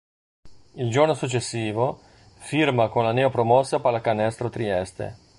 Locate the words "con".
2.89-3.03